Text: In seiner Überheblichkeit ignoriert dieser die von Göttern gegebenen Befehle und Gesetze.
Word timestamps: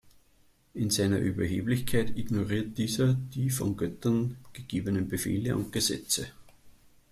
In 0.73 0.89
seiner 0.89 1.19
Überheblichkeit 1.19 2.17
ignoriert 2.17 2.79
dieser 2.79 3.13
die 3.13 3.51
von 3.51 3.77
Göttern 3.77 4.35
gegebenen 4.51 5.07
Befehle 5.07 5.55
und 5.55 5.71
Gesetze. 5.71 6.25